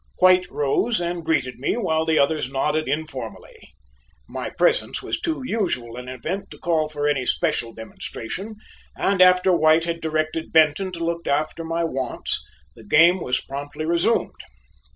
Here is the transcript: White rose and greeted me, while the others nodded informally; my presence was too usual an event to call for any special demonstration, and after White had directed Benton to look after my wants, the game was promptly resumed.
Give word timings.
White 0.17 0.49
rose 0.49 0.99
and 0.99 1.23
greeted 1.23 1.59
me, 1.59 1.77
while 1.77 2.05
the 2.05 2.17
others 2.17 2.49
nodded 2.51 2.87
informally; 2.87 3.75
my 4.27 4.49
presence 4.49 5.03
was 5.03 5.19
too 5.21 5.43
usual 5.45 5.95
an 5.95 6.09
event 6.09 6.49
to 6.49 6.57
call 6.57 6.89
for 6.89 7.07
any 7.07 7.23
special 7.23 7.71
demonstration, 7.71 8.55
and 8.97 9.21
after 9.21 9.53
White 9.55 9.83
had 9.85 10.01
directed 10.01 10.51
Benton 10.51 10.91
to 10.93 11.05
look 11.05 11.27
after 11.27 11.63
my 11.63 11.83
wants, 11.83 12.41
the 12.75 12.83
game 12.83 13.21
was 13.21 13.39
promptly 13.41 13.85
resumed. 13.85 14.33